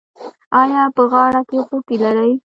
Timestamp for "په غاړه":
0.95-1.41